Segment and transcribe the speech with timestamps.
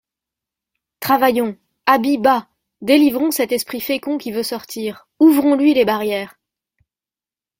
[0.99, 1.59] Travaillons!
[1.85, 2.49] Habit bas!
[2.81, 6.39] Délivrons cet esprit fécond qui veut sortir, ouvrons-lui les barrières.